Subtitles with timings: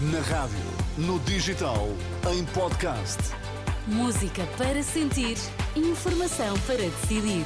[0.00, 0.56] Na rádio,
[0.96, 1.88] no digital,
[2.32, 3.18] em podcast.
[3.84, 5.36] Música para sentir,
[5.74, 7.44] informação para decidir.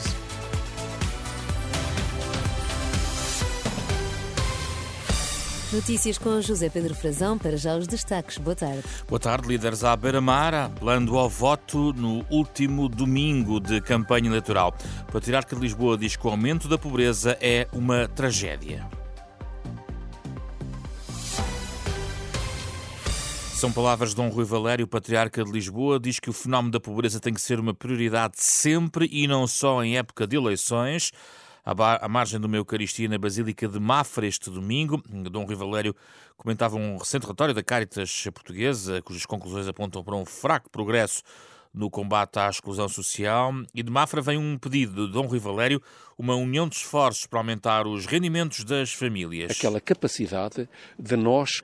[5.73, 8.36] Notícias com José Pedro Frazão para já os destaques.
[8.36, 8.82] Boa tarde.
[9.09, 14.75] Boa tarde, líderes à beira-mar, apelando ao voto no último domingo de campanha eleitoral.
[15.09, 18.87] O Patriarca de Lisboa diz que o aumento da pobreza é uma tragédia.
[23.62, 27.20] São palavras de Dom Rui Valério, patriarca de Lisboa, diz que o fenómeno da pobreza
[27.20, 31.12] tem que ser uma prioridade sempre e não só em época de eleições
[31.64, 35.00] à margem de uma Eucaristia na Basílica de Mafra este domingo.
[35.30, 35.94] Dom Rui Valério
[36.36, 41.22] comentava um recente relatório da Caritas Portuguesa, cujas conclusões apontam para um fraco progresso
[41.72, 43.53] no combate à exclusão social.
[43.72, 45.81] E de Mafra vem um pedido de Dom Rui Valério,
[46.19, 49.53] uma união de esforços para aumentar os rendimentos das famílias.
[49.53, 51.62] Aquela capacidade de nós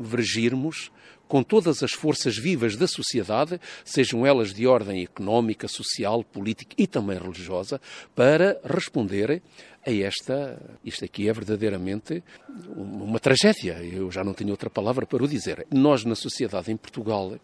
[0.00, 0.90] convergirmos
[1.30, 6.88] com todas as forças vivas da sociedade, sejam elas de ordem económica, social, política e
[6.88, 7.80] também religiosa,
[8.16, 9.40] para responder
[9.86, 10.60] a esta.
[10.84, 12.22] Isto aqui é verdadeiramente
[12.74, 13.78] uma tragédia.
[13.82, 15.66] Eu já não tenho outra palavra para o dizer.
[15.70, 17.38] Nós, na sociedade em Portugal,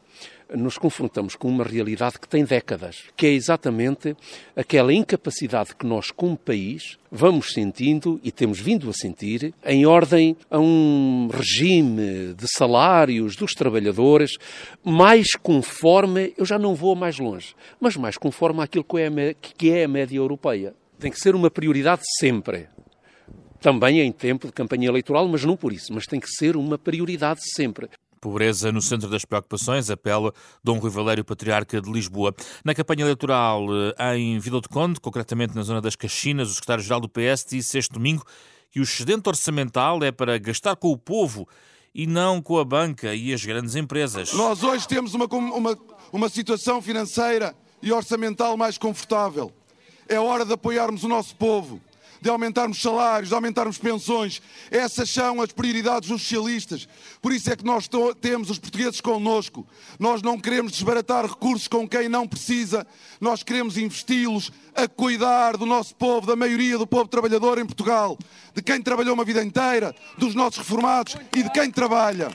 [0.54, 4.16] nos confrontamos com uma realidade que tem décadas, que é exatamente
[4.54, 10.36] aquela incapacidade que nós, como país, vamos sentindo e temos vindo a sentir em ordem
[10.50, 13.75] a um regime de salários dos trabalhadores
[14.84, 19.88] mais conforme, eu já não vou mais longe, mas mais conforme àquilo que é a
[19.88, 20.74] média europeia.
[20.98, 22.68] Tem que ser uma prioridade sempre
[23.60, 26.78] também em tempo de campanha eleitoral, mas não por isso, mas tem que ser uma
[26.78, 27.88] prioridade sempre.
[28.20, 30.32] Pobreza no centro das preocupações, apela
[30.62, 32.34] Dom Rui Valério, Patriarca de Lisboa.
[32.64, 33.66] Na campanha eleitoral
[33.98, 37.78] eh, em Vila do Conde, concretamente na zona das Caxinas, o secretário-geral do PS disse
[37.78, 38.24] este domingo
[38.70, 41.48] que o excedente orçamental é para gastar com o povo
[41.98, 44.30] e não com a banca e as grandes empresas.
[44.34, 45.78] Nós hoje temos uma, uma,
[46.12, 49.50] uma situação financeira e orçamental mais confortável.
[50.06, 51.80] É hora de apoiarmos o nosso povo
[52.26, 54.42] de aumentarmos salários, de aumentarmos pensões.
[54.68, 56.88] Essas são as prioridades dos socialistas.
[57.22, 57.88] Por isso é que nós
[58.20, 59.64] temos os portugueses connosco.
[59.96, 62.84] Nós não queremos desbaratar recursos com quem não precisa,
[63.20, 68.18] nós queremos investi-los a cuidar do nosso povo, da maioria do povo trabalhador em Portugal,
[68.52, 72.28] de quem trabalhou uma vida inteira, dos nossos reformados e de quem trabalha.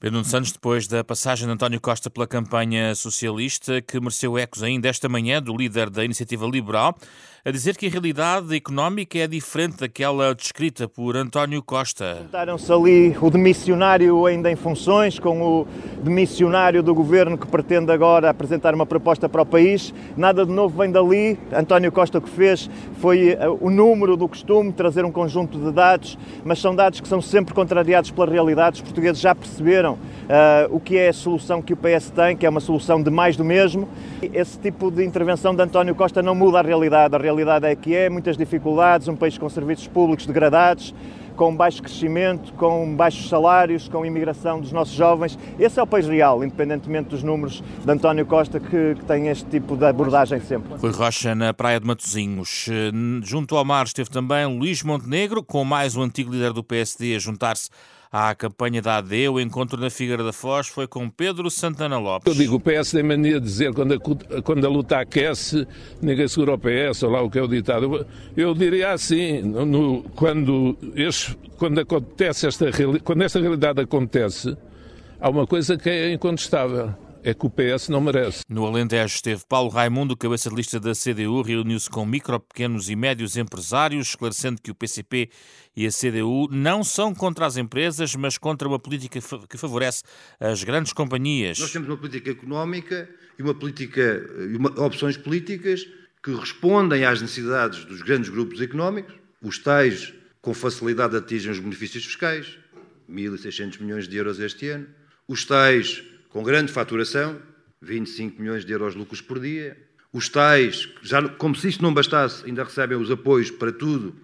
[0.00, 4.88] Pedro Santos, depois da passagem de António Costa pela campanha socialista, que mereceu ecos ainda
[4.88, 6.96] esta manhã do líder da Iniciativa Liberal,
[7.42, 12.18] a dizer que a realidade económica é diferente daquela descrita por António Costa.
[12.24, 15.66] Juntaram-se ali o demissionário ainda em funções, com o
[16.02, 19.94] demissionário do governo que pretende agora apresentar uma proposta para o país.
[20.18, 21.38] Nada de novo vem dali.
[21.50, 22.68] António Costa o que fez
[22.98, 27.08] foi eh, o número do costume, trazer um conjunto de dados, mas são dados que
[27.08, 28.76] são sempre contrariados pela realidade.
[28.76, 29.98] Os portugueses já perceberam uh,
[30.70, 33.34] o que é a solução que o PS tem, que é uma solução de mais
[33.34, 33.88] do mesmo.
[34.20, 37.14] Esse tipo de intervenção de António Costa não muda a realidade.
[37.14, 37.29] A realidade
[37.68, 40.94] é que é muitas dificuldades, um país com serviços públicos degradados,
[41.40, 45.38] com baixo crescimento, com baixos salários, com imigração dos nossos jovens.
[45.58, 49.46] Esse é o país real, independentemente dos números de António Costa, que, que tem este
[49.46, 50.78] tipo de abordagem sempre.
[50.78, 52.68] Foi Rocha, na Praia de Matosinhos.
[53.22, 57.18] Junto ao mar esteve também Luís Montenegro, com mais o antigo líder do PSD a
[57.18, 57.70] juntar-se
[58.12, 59.28] à campanha da AD.
[59.28, 62.26] O encontro na Figueira da Foz foi com Pedro Santana Lopes.
[62.26, 65.66] Eu digo, o PS tem mania de dizer quando a, quando a luta aquece,
[66.02, 67.84] ninguém segura o PS, ou lá o que é o ditado.
[67.84, 68.06] Eu,
[68.36, 70.76] eu diria assim, no, quando,
[71.56, 72.66] quando acontece esta
[73.04, 74.56] quando esta realidade acontece,
[75.20, 78.42] há uma coisa que é incontestável é que o PS não merece.
[78.48, 82.96] No Alentejo esteve Paulo Raimundo, cabeça de lista da CDU, reuniu-se com micro, pequenos e
[82.96, 85.30] médios empresários, esclarecendo que o PCP
[85.76, 90.02] e a CDU não são contra as empresas, mas contra uma política que favorece
[90.38, 91.58] as grandes companhias.
[91.58, 93.08] Nós temos uma política económica
[93.38, 95.86] e uma política e uma, opções políticas
[96.22, 102.04] que respondem às necessidades dos grandes grupos económicos, os tais com facilidade atingem os benefícios
[102.04, 102.58] fiscais,
[103.08, 104.86] 1.600 milhões de euros este ano,
[105.28, 107.40] os tais com grande faturação,
[107.82, 109.76] 25 milhões de euros de lucros por dia.
[110.12, 114.14] Os tais, já, como se isto não bastasse, ainda recebem os apoios para tudo,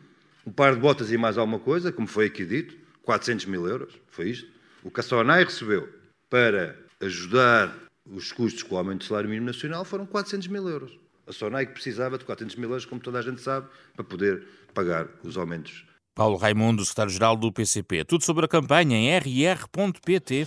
[0.47, 3.95] um par de botas e mais alguma coisa, como foi aqui dito, 400 mil euros,
[4.09, 4.49] foi isto.
[4.83, 5.89] O que a Sonai recebeu
[6.31, 10.97] para ajudar os custos com o aumento do salário mínimo nacional foram 400 mil euros.
[11.27, 15.09] A Sonai precisava de 400 mil euros, como toda a gente sabe, para poder pagar
[15.25, 15.85] os aumentos.
[16.17, 18.03] Paulo Raimundo, secretário-geral do PCP.
[18.03, 20.47] Tudo sobre a campanha em rr.pt.